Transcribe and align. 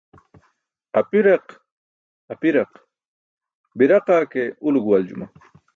Apiraq 1.01 1.45
apiraq, 2.33 2.73
biraqa 3.77 4.17
ke 4.31 4.43
ulo 4.67 4.77
guwaljuma. 4.85 5.25